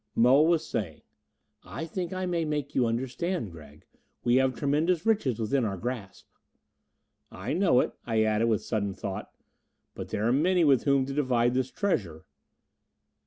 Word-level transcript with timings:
Moa 0.15 0.41
was 0.41 0.65
saying, 0.65 1.03
"I 1.63 1.85
think 1.85 2.11
I 2.11 2.25
may 2.25 2.43
make 2.43 2.73
you 2.73 2.87
understand, 2.87 3.51
Gregg. 3.51 3.85
We 4.23 4.37
have 4.37 4.55
tremendous 4.55 5.05
riches 5.05 5.37
within 5.39 5.63
our 5.63 5.77
grasp." 5.77 6.27
"I 7.31 7.53
know 7.53 7.81
it," 7.81 7.93
I 8.03 8.23
added 8.23 8.47
with 8.47 8.63
sudden 8.63 8.95
thought. 8.95 9.29
"But 9.93 10.09
there 10.09 10.27
are 10.27 10.33
many 10.33 10.63
with 10.63 10.85
whom 10.85 11.05
to 11.05 11.13
divide 11.13 11.53
this 11.53 11.69
treasure...." 11.69 12.25